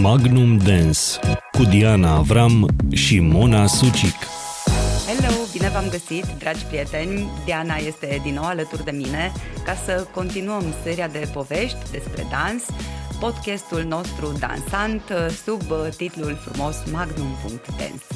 [0.00, 1.00] Magnum Dance
[1.52, 4.14] cu Diana Avram și Mona Sucic.
[5.06, 7.28] Hello, bine v-am găsit, dragi prieteni!
[7.44, 9.32] Diana este din nou alături de mine
[9.64, 12.62] ca să continuăm seria de povești despre dans,
[13.20, 15.02] podcastul nostru dansant
[15.44, 15.62] sub
[15.96, 18.13] titlul frumos Magnum.dance.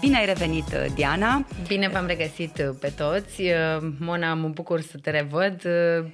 [0.00, 1.46] Bine ai revenit, Diana!
[1.66, 3.42] Bine v-am regăsit pe toți!
[3.98, 5.62] Mona, mă bucur să te revăd.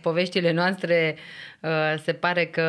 [0.00, 1.16] Poveștile noastre
[1.62, 2.62] Uh, se pare că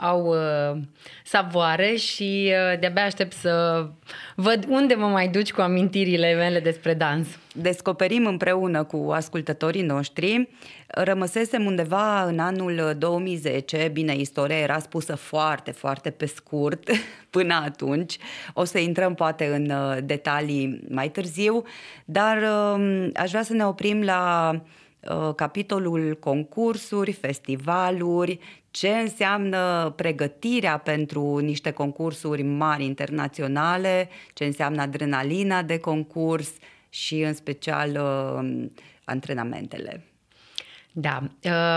[0.00, 0.80] au uh,
[1.24, 3.86] savoare și uh, de-abia aștept să
[4.34, 7.28] văd unde mă mai duci cu amintirile mele despre dans.
[7.54, 10.48] Descoperim împreună cu ascultătorii noștri.
[11.04, 16.90] Rămăsesem undeva în anul 2010, bine, istoria era spusă foarte, foarte pe scurt
[17.30, 18.18] până atunci.
[18.54, 19.72] O să intrăm poate în
[20.06, 21.62] detalii mai târziu,
[22.04, 24.52] dar um, aș vrea să ne oprim la
[25.00, 28.38] Uh, capitolul concursuri, festivaluri,
[28.70, 36.52] ce înseamnă pregătirea pentru niște concursuri mari internaționale, ce înseamnă adrenalina de concurs
[36.88, 38.66] și în special uh,
[39.04, 40.07] antrenamentele.
[40.92, 41.22] Da,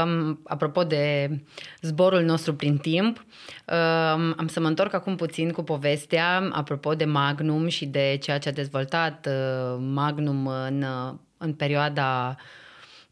[0.03, 1.29] um, apropo de
[1.81, 7.05] zborul nostru prin timp, um, am să mă întorc acum puțin cu povestea apropo de
[7.05, 10.85] Magnum și de ceea ce a dezvoltat uh, Magnum în,
[11.37, 12.43] în perioada uh,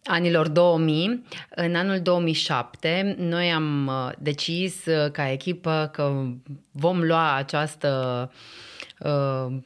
[0.10, 1.24] anilor 2000.
[1.50, 6.26] În anul 2007 noi am uh, decis uh, ca echipă că
[6.72, 8.32] vom lua această
[9.00, 9.58] uh,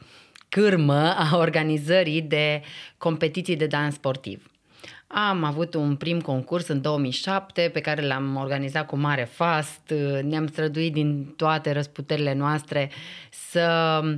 [0.49, 2.61] cârmă a organizării de
[2.97, 4.52] competiții de dans sportiv.
[5.07, 9.93] Am avut un prim concurs în 2007 pe care l-am organizat cu mare fast.
[10.21, 12.91] Ne-am străduit din toate răsputerile noastre
[13.29, 14.15] să uh,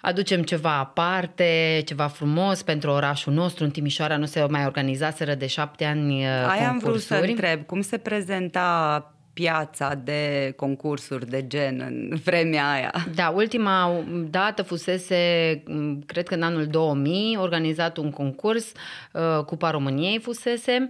[0.00, 3.64] aducem ceva aparte, ceva frumos pentru orașul nostru.
[3.64, 7.66] În Timișoara nu se mai organizaseră de șapte ani uh, Aia am vrut să întreb,
[7.66, 12.92] cum se prezenta piața de concursuri de gen în vremea aia.
[13.14, 18.72] Da, ultima dată fusese, mm, cred că în anul 2000, organizat un concurs,
[19.12, 20.88] uh, Cupa României fusese,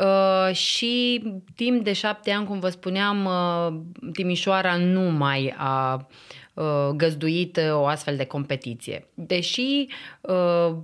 [0.00, 1.22] Uh, și
[1.54, 3.80] timp de șapte ani, cum vă spuneam, uh,
[4.12, 6.06] Timișoara nu mai a
[6.54, 9.06] uh, găzduit o astfel de competiție.
[9.14, 9.86] Deși
[10.20, 10.76] uh,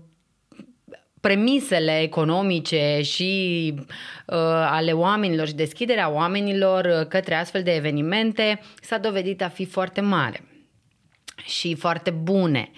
[1.25, 4.37] premisele economice și uh,
[4.71, 10.45] ale oamenilor și deschiderea oamenilor către astfel de evenimente s-a dovedit a fi foarte mare
[11.45, 12.71] și foarte bune.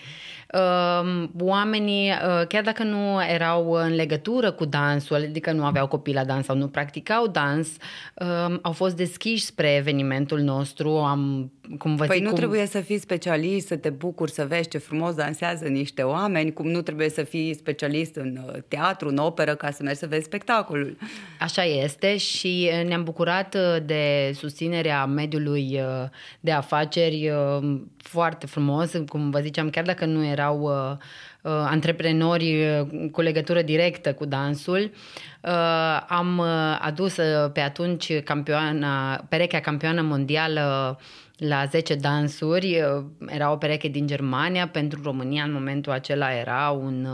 [0.53, 6.15] Uh, oamenii, uh, chiar dacă nu erau în legătură cu dansul, adică nu aveau copii
[6.15, 7.69] la dans sau nu practicau dans,
[8.15, 10.91] um, au fost deschiși spre evenimentul nostru.
[10.91, 12.39] Am, cum vă păi zic, nu cum...
[12.39, 16.69] trebuie să fii specialist, să te bucuri, să vezi ce frumos dansează niște oameni, cum
[16.69, 20.25] nu trebuie să fii specialist în uh, teatru, în operă, ca să mergi să vezi
[20.25, 20.97] spectacolul.
[21.41, 23.57] Așa este și uh, ne-am bucurat
[23.87, 25.81] de susținerea mediului
[26.41, 27.33] de afaceri
[28.07, 30.97] foarte frumos, cum vă ziceam, chiar dacă nu erau uh,
[31.43, 34.91] uh, antreprenori uh, cu legătură directă cu dansul.
[35.41, 40.99] Uh, am uh, adus uh, pe atunci campioana, perechea campioană mondială
[41.37, 42.83] la 10 dansuri.
[43.27, 44.69] Era o pereche din Germania.
[44.69, 47.07] Pentru România în momentul acela era un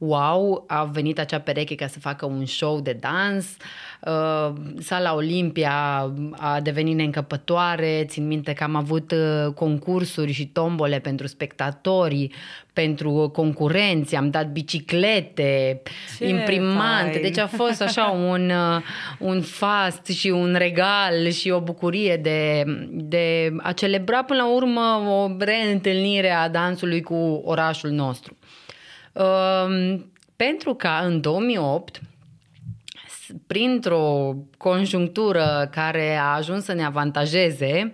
[0.00, 3.56] wow, a venit acea pereche ca să facă un show de dans.
[4.00, 8.04] Uh, sala Olimpia a devenit neîncăpătoare.
[8.08, 12.30] Țin minte că am avut uh, concursuri și tombole pentru spectatori,
[12.72, 15.82] pentru concurenți, am dat biciclete,
[16.18, 17.10] Ce imprimante.
[17.10, 17.22] Fain.
[17.22, 18.82] Deci a fost așa un, uh,
[19.18, 25.02] un fast și un regal și o bucurie de, de a celebra până la urmă
[25.08, 28.36] o reîntâlnire a dansului cu orașul nostru.
[29.12, 32.00] Ehm, pentru că în 2008,
[33.46, 37.92] printr-o conjunctură care a ajuns să ne avantajeze,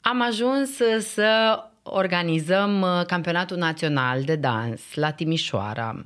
[0.00, 6.04] am ajuns să organizăm uh, campionatul național de dans la Timișoara.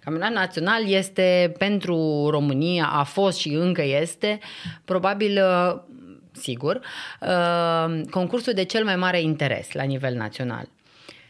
[0.00, 4.38] Campionatul național este pentru România, a fost și încă este,
[4.84, 5.80] probabil, uh,
[6.36, 6.80] sigur,
[7.20, 10.68] uh, concursul de cel mai mare interes la nivel național.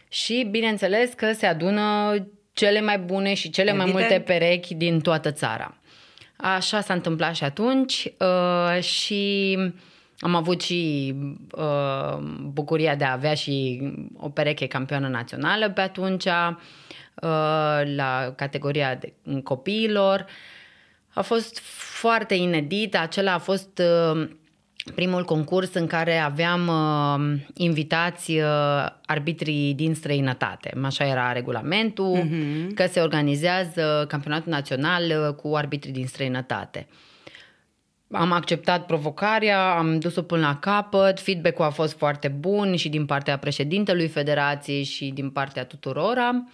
[0.09, 2.15] Și bineînțeles că se adună
[2.53, 3.93] cele mai bune și cele Evident.
[3.93, 5.77] mai multe perechi din toată țara.
[6.37, 9.57] Așa s-a întâmplat și atunci uh, și
[10.19, 11.15] am avut și
[11.57, 12.19] uh,
[12.53, 13.83] bucuria de a avea și
[14.17, 16.51] o pereche campioană națională pe atunci uh,
[17.97, 19.13] la categoria de
[19.43, 20.27] copiilor.
[21.15, 21.59] A fost
[21.99, 23.83] foarte inedit, acela a fost
[24.13, 24.29] uh,
[24.95, 30.73] primul concurs în care aveam uh, invitați uh, arbitrii din străinătate.
[30.83, 32.75] Așa era regulamentul, uh-huh.
[32.75, 36.87] că se organizează campionatul național uh, cu arbitrii din străinătate.
[38.11, 43.07] am acceptat provocarea, am dus-o până la capăt, feedback-ul a fost foarte bun și din
[43.07, 46.45] partea președintelui federației și din partea tuturora.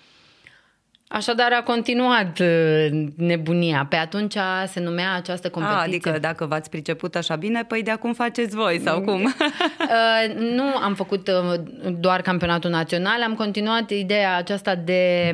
[1.13, 2.87] Așadar a continuat uh,
[3.17, 3.87] nebunia.
[3.89, 4.37] Pe atunci
[4.67, 5.81] se numea această competiție.
[5.81, 9.21] A, adică dacă v-ați priceput așa bine, păi de acum faceți voi sau cum?
[9.83, 11.61] Uh, nu am făcut uh,
[12.01, 15.33] doar campionatul național, am continuat ideea aceasta de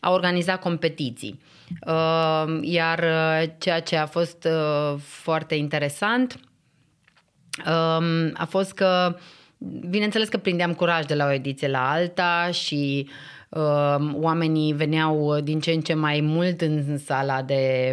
[0.00, 1.40] a organiza competiții.
[2.60, 3.04] Iar
[3.58, 4.48] ceea ce a fost
[4.98, 6.40] foarte interesant
[7.66, 9.16] um, a fost că,
[9.88, 13.33] bineînțeles că prindeam curaj de la o ediție la alta și uh, Ehm,
[14.12, 17.92] oamenii veneau din ce în ce mai mult în sala de,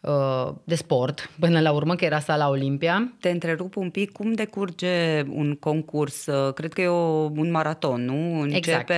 [0.00, 3.12] uh, de sport, până la urmă, că era sala Olimpia.
[3.20, 6.26] Te întrerup un pic, cum decurge un concurs?
[6.26, 8.40] Uh, cred că e o, un maraton, nu?
[8.40, 8.92] Începe exact.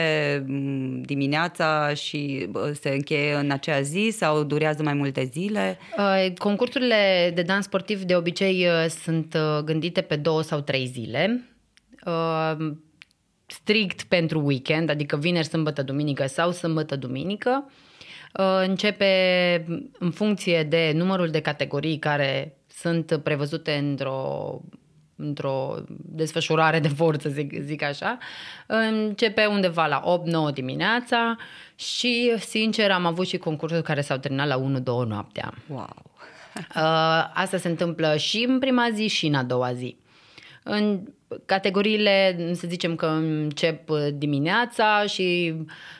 [1.06, 2.48] dimineața și
[2.80, 5.78] se încheie în acea zi sau durează mai multe zile?
[5.98, 8.66] Uh, concursurile de dans sportiv de obicei
[9.02, 11.42] sunt gândite pe două sau trei zile
[13.50, 17.70] strict pentru weekend, adică vineri, sâmbătă, duminică sau sâmbătă, duminică.
[18.32, 19.64] Uh, începe
[19.98, 24.60] în funcție de numărul de categorii care sunt prevăzute într-o
[25.20, 28.18] într-o desfășurare de forță, zic, zic așa,
[28.66, 30.02] începe undeva la
[30.50, 31.36] 8-9 dimineața
[31.74, 35.54] și, sincer, am avut și concursuri care s-au terminat la 1-2 noaptea.
[35.68, 36.02] Wow!
[36.58, 39.96] Uh, asta se întâmplă și în prima zi și în a doua zi.
[40.70, 41.00] În
[41.46, 45.54] categoriile, să zicem că încep dimineața și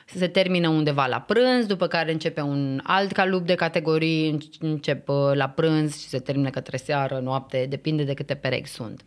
[0.05, 5.49] se termină undeva la prânz, după care începe un alt calup de categorii, încep la
[5.49, 9.03] prânz și se termină către seară, noapte, depinde de câte perechi sunt.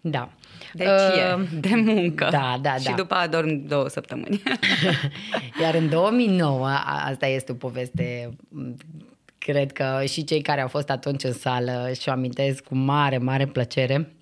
[0.00, 0.30] Da.
[0.72, 2.28] Deci uh, e de muncă.
[2.30, 2.90] Da, da, da.
[2.90, 4.42] Și după aia dorm două săptămâni.
[5.62, 6.68] Iar în 2009,
[7.04, 8.30] asta este o poveste
[9.38, 13.46] cred că și cei care au fost atunci în sală și-o amintesc cu mare, mare
[13.46, 14.14] plăcere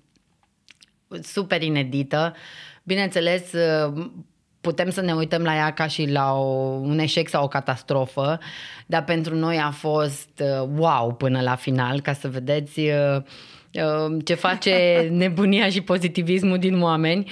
[1.21, 2.35] super inedită.
[2.83, 3.53] Bineînțeles,
[4.61, 6.43] putem să ne uităm la ea ca și la o,
[6.81, 8.39] un eșec sau o catastrofă,
[8.85, 13.15] dar pentru noi a fost uh, wow până la final, ca să vedeți uh,
[13.73, 14.73] uh, ce face
[15.11, 17.31] nebunia și pozitivismul din oameni.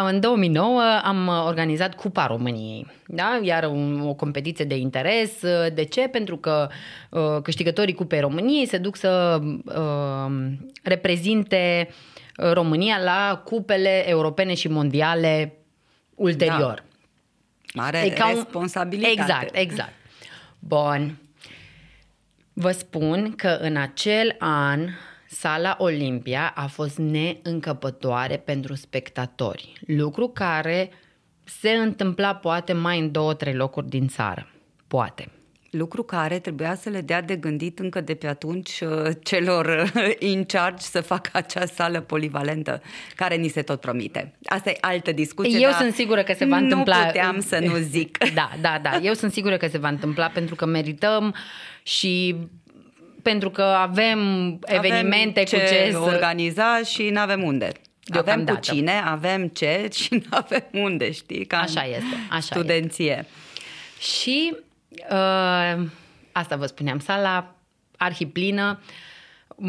[0.00, 3.40] Um, în 2009 am organizat Cupa României, da?
[3.42, 5.40] iar un, o competiție de interes.
[5.74, 6.08] De ce?
[6.08, 6.68] Pentru că
[7.10, 10.52] uh, câștigătorii Cupei României se duc să uh,
[10.82, 11.88] reprezinte
[12.36, 15.52] România la cupele europene și mondiale
[16.14, 16.84] ulterior.
[17.74, 17.82] Da.
[17.82, 19.14] Mare e ca responsabilitate.
[19.14, 19.20] Un...
[19.20, 19.92] Exact, exact.
[20.58, 21.16] Bun.
[22.52, 24.88] Vă spun că în acel an
[25.34, 30.90] Sala Olimpia a fost neîncăpătoare pentru spectatori, lucru care
[31.44, 34.50] se întâmpla poate mai în două, trei locuri din țară.
[34.86, 35.28] Poate.
[35.70, 40.12] Lucru care trebuia să le dea de gândit încă de pe atunci uh, celor uh,
[40.18, 42.82] in charge să facă acea sală polivalentă
[43.14, 44.34] care ni se tot promite.
[44.44, 45.58] Asta e altă discuție.
[45.60, 46.98] Eu sunt sigură că se va întâmpla.
[46.98, 48.18] Nu puteam să nu zic.
[48.34, 48.98] Da, da, da.
[49.02, 51.34] Eu sunt sigură că se va întâmpla pentru că merităm
[51.82, 52.36] și
[53.22, 54.18] pentru că avem
[54.64, 55.98] evenimente avem cu ce să...
[55.98, 57.72] organiza și nu avem unde.
[58.12, 61.44] Avem cu cine, avem ce și nu avem unde, știi?
[61.44, 63.10] Ca așa este, așa studenție.
[63.10, 63.26] Este.
[63.98, 64.56] Și
[65.10, 65.84] uh,
[66.32, 67.54] asta vă spuneam, sala
[67.96, 69.11] arhiplină, uh,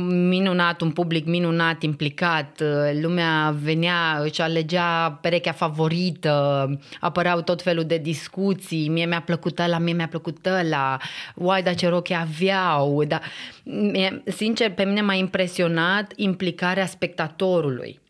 [0.01, 2.63] minunat, un public minunat, implicat,
[3.01, 6.69] lumea venea, își alegea perechea favorită,
[6.99, 10.97] apăreau tot felul de discuții, mie mi-a plăcut ăla, mie mi-a plăcut ăla,
[11.35, 13.21] uai, dar ce roche aveau, dar,
[14.25, 18.01] sincer, pe mine m-a impresionat implicarea spectatorului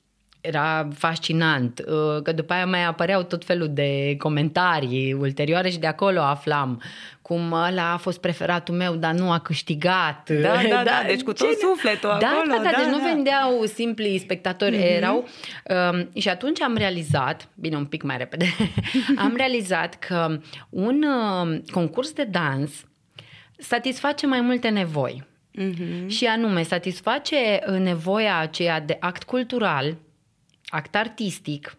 [0.43, 5.87] era fascinant, uh, că după aia mai apăreau tot felul de comentarii ulterioare și de
[5.87, 6.81] acolo aflam
[7.21, 10.29] cum ăla a fost preferatul meu, dar nu a câștigat.
[10.29, 11.69] Da, da, da, da deci cu tot cine?
[11.69, 12.47] sufletul da, acolo.
[12.47, 12.91] Da, da, da, deci da.
[12.91, 14.95] nu vendeau simpli spectatori, mm-hmm.
[14.95, 15.27] erau.
[15.91, 18.45] Um, și atunci am realizat, bine, un pic mai repede,
[19.25, 22.85] am realizat că un uh, concurs de dans
[23.57, 25.23] satisface mai multe nevoi.
[25.59, 26.07] Mm-hmm.
[26.07, 29.95] Și anume, satisface nevoia aceea de act cultural,
[30.73, 31.77] act artistic,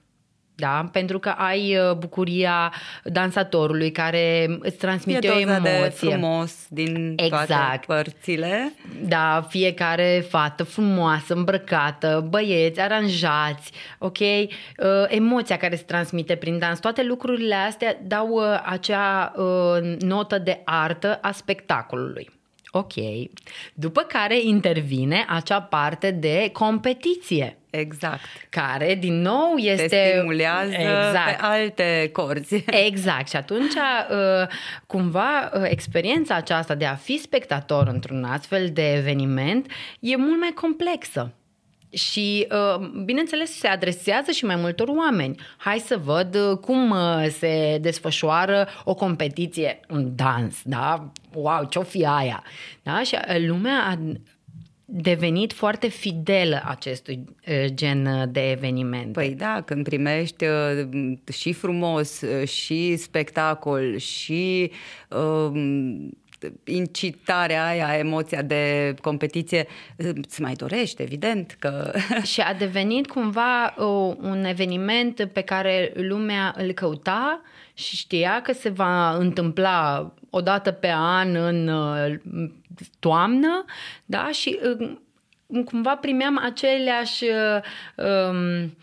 [0.56, 0.88] da?
[0.92, 2.72] Pentru că ai uh, bucuria
[3.04, 5.60] dansatorului care îți transmite e o emoție.
[5.60, 7.46] de frumos din exact.
[7.46, 8.72] toate părțile.
[9.02, 14.18] Da, fiecare fată frumoasă, îmbrăcată, băieți, aranjați, ok?
[14.18, 14.48] Uh,
[15.08, 20.60] emoția care se transmite prin dans, toate lucrurile astea dau uh, acea uh, notă de
[20.64, 22.30] artă a spectacolului.
[22.76, 22.92] Ok.
[23.74, 27.58] După care intervine acea parte de competiție.
[27.70, 28.20] Exact.
[28.48, 29.86] Care, din nou, este...
[29.86, 31.36] Te stimulează exact.
[31.36, 32.64] pe alte corzi.
[32.88, 33.28] Exact.
[33.28, 34.48] Și atunci, uh,
[34.86, 40.52] cumva, uh, experiența aceasta de a fi spectator într-un astfel de eveniment e mult mai
[40.54, 41.32] complexă.
[41.94, 45.40] Și, uh, bineînțeles, se adresează și mai multor oameni.
[45.56, 46.94] Hai să văd cum
[47.38, 51.12] se desfășoară o competiție, un dans, da?
[51.34, 52.42] Wow, ce-o fi aia!
[52.82, 53.02] Da?
[53.02, 53.98] Și lumea a
[54.84, 57.24] devenit foarte fidelă acestui
[57.64, 59.12] gen de eveniment.
[59.12, 60.44] Păi da, când primești
[61.32, 64.70] și frumos, și spectacol, și
[65.08, 65.50] uh,
[66.64, 71.92] incitarea aia, emoția de competiție, îți mai dorește, evident că...
[72.32, 77.40] Și a devenit cumva uh, un eveniment pe care lumea îl căuta
[77.74, 82.14] și știa că se va întâmpla o dată pe an în uh,
[82.98, 83.64] toamnă,
[84.04, 84.96] da, și uh,
[85.64, 87.62] cumva primeam aceleași uh,
[88.06, 88.76] um,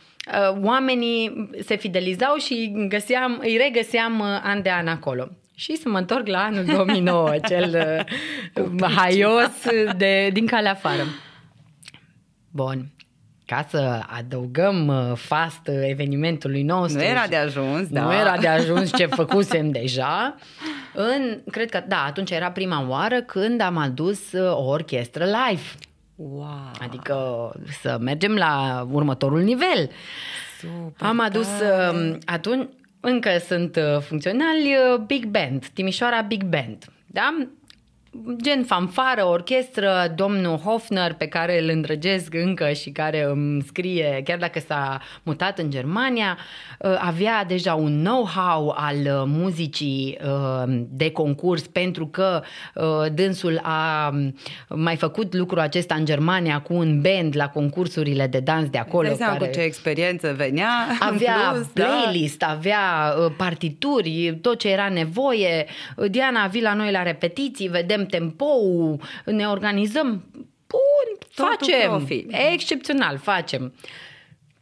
[0.63, 5.30] oamenii se fidelizau și găseam, îi regăseam an de an acolo.
[5.62, 8.06] Și să mă întorc la anul 2009, cel
[8.96, 9.51] haios
[9.98, 11.03] de, din calea afară.
[12.51, 12.91] Bun
[13.46, 16.98] ca să adăugăm uh, fast evenimentului nostru.
[16.98, 18.01] Nu era de ajuns, da.
[18.01, 20.36] Nu era de ajuns ce făcusem deja.
[20.94, 25.62] În, cred că, da, atunci era prima oară când am adus uh, o orchestră live.
[26.15, 26.72] Wow.
[26.80, 27.15] Adică
[27.82, 29.89] să mergem la următorul nivel.
[30.60, 32.70] Super am adus um, atunci
[33.01, 36.86] încă sunt uh, funcționali Big Band, Timișoara Big Band.
[37.05, 37.48] Da?
[38.44, 44.38] Gen fanfară, orchestră, domnul Hofner, pe care îl îndrăgesc încă și care îmi scrie, chiar
[44.38, 46.38] dacă s-a mutat în Germania,
[46.80, 52.41] uh, avea deja un know-how al uh, muzicii uh, de concurs pentru că
[53.13, 54.36] dânsul a um,
[54.70, 59.08] mai făcut lucrul acesta în Germania cu un band la concursurile de dans de acolo.
[59.08, 60.70] Dai care cu ce experiență venea.
[61.12, 61.84] Avea plus, da.
[61.84, 62.48] playlist, da.
[62.48, 65.65] avea partituri, tot ce era nevoie.
[66.10, 68.46] Diana a vii la noi la repetiții, vedem vedem tempo
[69.25, 70.24] ne organizăm.
[70.67, 71.89] Bun, Totul facem.
[71.89, 72.25] Profi.
[72.53, 73.74] Excepțional, facem.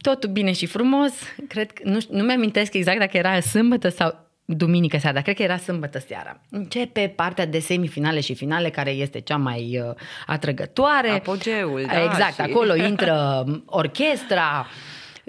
[0.01, 1.11] Totul bine și frumos.
[1.47, 5.43] Cred că, nu, nu mi-amintesc exact dacă era sâmbătă sau duminică seara, dar cred că
[5.43, 6.41] era sâmbătă seara.
[6.49, 11.09] Începe partea de semifinale și finale, care este cea mai uh, atrăgătoare.
[11.09, 12.03] Apogeul, da.
[12.03, 12.41] Exact, și...
[12.41, 14.67] acolo intră orchestra,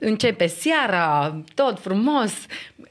[0.01, 2.33] începe seara, tot frumos,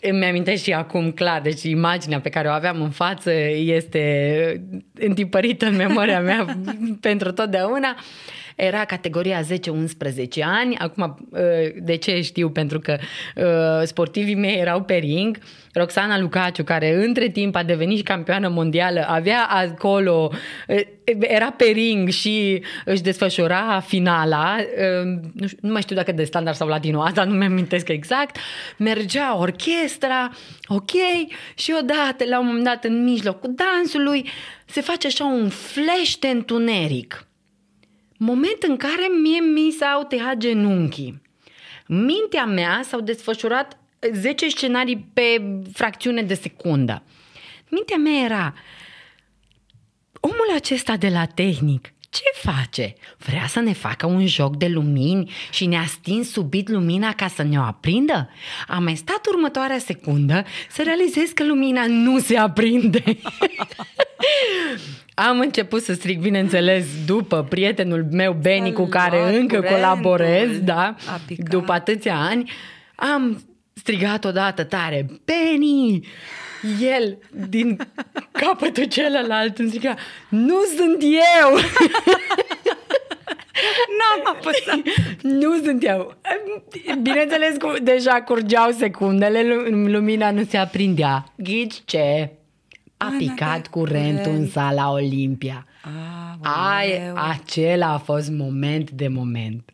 [0.01, 4.63] îmi amintesc și acum clar, deci imaginea pe care o aveam în față este
[4.93, 6.45] întipărită în memoria mea
[7.01, 7.95] pentru totdeauna.
[8.61, 9.45] Era categoria 10-11
[10.41, 11.39] ani, acum uh,
[11.81, 12.49] de ce știu?
[12.49, 12.97] Pentru că
[13.35, 15.37] uh, sportivii mei erau pe ring,
[15.73, 20.31] Roxana Lucaciu, care între timp a devenit și campioană mondială, avea acolo,
[20.67, 20.79] uh,
[21.19, 24.55] era pe ring și își desfășura finala,
[25.33, 28.37] nu, știu, nu mai știu dacă de standard sau latino, asta nu mi-am exact,
[28.77, 30.31] mergea orchestra,
[30.67, 30.91] ok,
[31.55, 34.29] și odată, la un moment dat, în mijlocul dansului,
[34.65, 37.28] se face așa un flash de întuneric
[38.19, 41.21] moment în care mie mi s-au tăiat genunchii.
[41.87, 43.77] Mintea mea s-au desfășurat
[44.13, 45.41] 10 scenarii pe
[45.73, 47.03] fracțiune de secundă.
[47.69, 48.53] Mintea mea era,
[50.19, 52.93] omul acesta de la tehnic, ce face?
[53.17, 57.43] Vrea să ne facă un joc de lumini și ne-a stins subit lumina ca să
[57.43, 58.29] ne o aprindă?
[58.67, 63.03] Am mai stat următoarea secundă să realizez că lumina nu se aprinde.
[65.27, 70.95] Am început să strig, bineînțeles, după prietenul meu Beni, cu care încă colaborez, da,
[71.37, 72.51] după atâția ani.
[72.95, 76.07] Am strigat odată tare, Beni!
[76.81, 77.77] El, din
[78.41, 79.95] capătul celălalt, îmi striga,
[80.29, 81.55] nu sunt eu!
[83.97, 84.79] N-am apăsat.
[85.41, 86.15] nu sunt eu.
[87.01, 91.23] Bineînțeles, deja curgeau secundele, lumina nu se aprindea.
[91.35, 92.29] Ghici ce?
[93.01, 95.65] A picat curentul în sala Olimpia.
[96.41, 99.69] Ah, Ai, acela a fost moment de moment.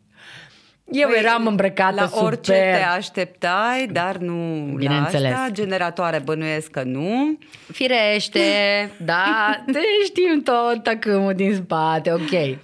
[0.90, 2.22] Eu păi, eram îmbrăcată la super.
[2.24, 4.34] orice te așteptai, dar nu
[4.76, 5.30] Bineînțeles.
[5.30, 5.52] la asta.
[5.52, 7.38] Generatoare bănuiesc că nu.
[7.72, 8.40] Firește,
[9.04, 12.58] da, te știm tot tăcâmul din spate, ok.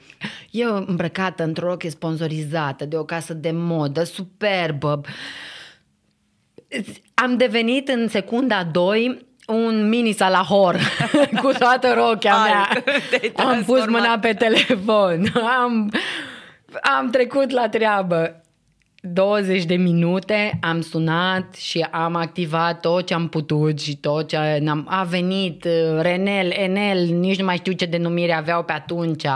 [0.51, 5.01] Eu îmbrăcată într-o roche sponsorizată de o casă de modă superbă.
[7.15, 10.77] Am devenit în secunda 2 un mini salahor
[11.43, 12.83] cu toată rochea mea.
[13.35, 15.33] Am pus mâna pe telefon.
[15.63, 15.91] Am,
[16.99, 18.37] am trecut la treabă.
[19.05, 24.37] 20 de minute am sunat și am activat tot ce am putut și tot ce
[24.69, 29.27] am a venit uh, Renel, Enel, nici nu mai știu ce denumire aveau pe atunci,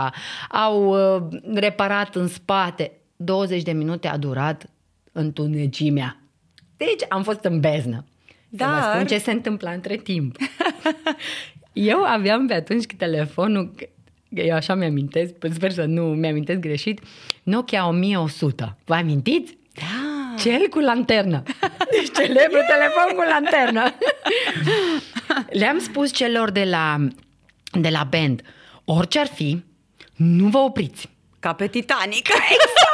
[0.49, 2.91] au uh, reparat în spate.
[3.15, 4.69] 20 de minute a durat
[5.11, 6.21] întunecimea.
[6.77, 8.05] Deci am fost în beznă.
[8.57, 8.81] Dar...
[8.81, 10.35] Să vă spun ce se întâmpla între timp.
[11.73, 13.73] Eu aveam pe atunci telefonul,
[14.29, 16.99] eu așa mi-amintesc, sper să nu mi-amintesc greșit,
[17.43, 18.77] Nokia 1100.
[18.85, 19.57] Vă amintiți?
[19.73, 20.35] Da.
[20.37, 21.43] Cel cu lanternă.
[21.91, 23.93] Deci celebru telefon cu lanternă.
[25.59, 27.07] Le-am spus celor de la,
[27.71, 28.41] de la band,
[28.85, 29.63] orice ar fi,
[30.15, 31.09] nu vă opriți.
[31.39, 32.27] Ca pe Titanic.
[32.27, 32.86] Exact, exact,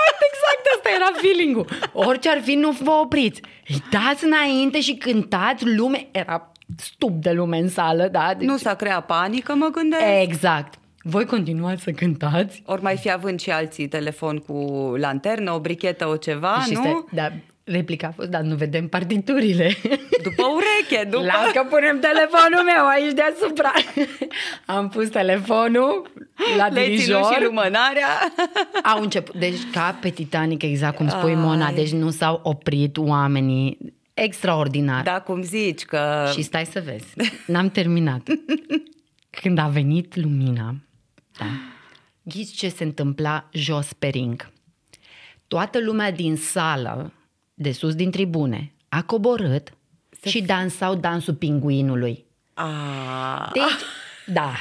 [0.84, 1.68] asta era feeling-ul.
[1.94, 3.42] Orice ar fi, nu vă opriți.
[3.68, 8.34] Îi dați înainte și cântați, lume, era stup de lume în sală, da?
[8.38, 8.48] Deci...
[8.48, 10.22] Nu s-a creat panică, mă gândesc.
[10.22, 10.74] Exact.
[11.02, 12.64] Voi continuați să cântați?
[12.66, 14.54] Ori mai fi având și alții telefon cu
[14.98, 16.82] lanternă, o brichetă, o ceva, și nu?
[16.82, 17.32] Stai, da,
[17.64, 19.76] replica a fost, dar nu vedem partiturile.
[20.24, 21.24] După ureche, după...
[21.24, 23.72] Las că punem telefonul meu aici deasupra.
[24.78, 26.12] Am pus telefonul
[26.58, 27.34] la Le dirijor.
[27.34, 28.08] și lumânarea.
[28.94, 29.36] Au început.
[29.36, 31.36] Deci ca pe Titanic, exact cum spui Ai.
[31.36, 33.78] Mona, deci nu s-au oprit oamenii.
[34.14, 35.04] Extraordinar.
[35.04, 36.30] Da, cum zici că...
[36.34, 37.32] Și stai să vezi.
[37.48, 38.28] N-am terminat.
[39.30, 40.76] Când a venit lumina,
[41.38, 41.46] da,
[42.22, 44.52] ghiți ce se întâmpla jos pe ring.
[45.48, 47.14] Toată lumea din sală
[47.64, 49.74] de sus din tribune, a coborât
[50.22, 52.26] Se și dansau dansul pinguinului.
[52.54, 53.50] Ah.
[53.54, 53.64] Deci,
[54.26, 54.52] da.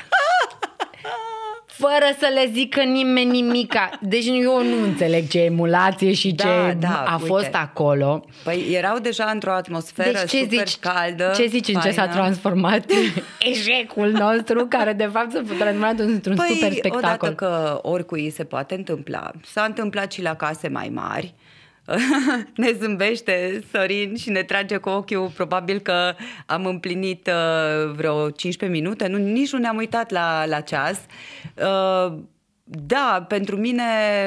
[1.66, 3.90] Fără să le zică nimeni nimica.
[4.00, 7.26] Deci eu nu înțeleg ce emulație și da, ce da, a uite.
[7.26, 8.24] fost acolo.
[8.44, 11.32] Păi erau deja într-o atmosferă deci ce super zici, caldă.
[11.34, 11.80] Ce zici faină.
[11.82, 12.84] în ce s-a transformat
[13.52, 16.98] eșecul nostru, care de fapt s-a transformat într-un păi, super spectacol?
[16.98, 19.30] odată că oricui se poate întâmpla.
[19.44, 21.34] S-a întâmplat și la case mai mari
[22.56, 25.30] ne zâmbește Sorin și ne trage cu ochiul.
[25.34, 26.14] Probabil că
[26.46, 31.00] am împlinit uh, vreo 15 minute, nu, nici nu ne-am uitat la, la ceas.
[31.56, 32.18] Uh,
[32.64, 33.82] da, pentru mine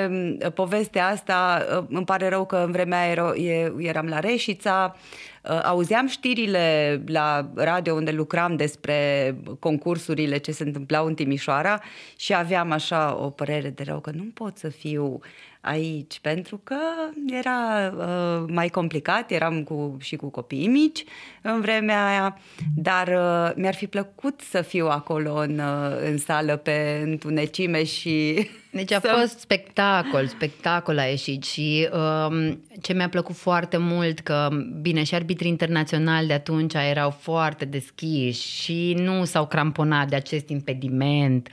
[0.09, 3.33] uh, povestea asta, uh, îmi pare rău că în vremea aia
[3.77, 4.95] eram la Reșița,
[5.43, 11.81] uh, auzeam știrile la radio unde lucram despre concursurile ce se întâmplau în Timișoara
[12.17, 15.19] și aveam așa o părere de rău că nu pot să fiu
[15.65, 16.77] aici, pentru că
[17.25, 21.03] era uh, mai complicat, eram cu, și cu copiii mici
[21.41, 22.37] în vremea aia,
[22.75, 28.47] dar uh, mi-ar fi plăcut să fiu acolo în, uh, în sală pe întunecime și
[28.75, 29.07] deci a să...
[29.19, 34.47] fost spectacol, spectacol a ieșit și um, ce mi-a plăcut foarte mult că,
[34.81, 40.49] bine, și arbitrii internaționali de atunci erau foarte deschiși și nu s-au cramponat de acest
[40.49, 41.49] impediment.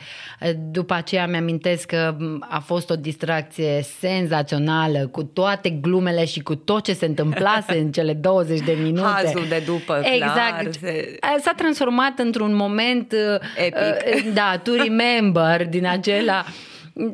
[0.70, 6.85] După aceea mi-amintesc că a fost o distracție senzațională cu toate glumele și cu tot
[6.85, 9.06] ce se întâmplase în cele 20 de minute.
[9.06, 10.35] Hazul de după, Exact.
[10.35, 11.18] Clar, se...
[11.40, 13.14] S-a transformat într-un moment
[13.56, 13.76] Epic.
[13.76, 16.44] Uh, da, to remember din acela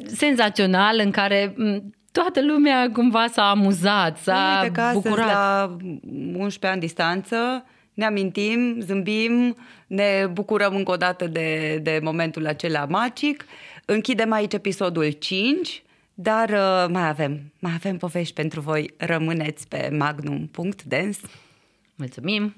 [0.06, 1.54] senzațional în care
[2.12, 5.26] toată lumea cumva s-a amuzat, s-a Uite că bucurat.
[5.26, 5.76] la
[6.34, 7.64] 11 ani distanță
[7.94, 13.44] ne amintim, zâmbim, ne bucurăm încă o dată de, de momentul acela magic.
[13.84, 15.82] Închidem aici episodul 5,
[16.14, 18.94] dar uh, mai avem, mai avem povești pentru voi.
[18.96, 21.18] Rămâneți pe magnum.dance.
[21.94, 22.54] Mulțumim!